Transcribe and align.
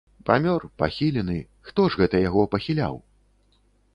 Памёр, 0.27 0.63
пахілены, 0.81 1.35
хто 1.69 1.85
ж 1.95 2.01
гэта 2.01 2.21
яго 2.29 2.45
пахіляў? 2.57 2.95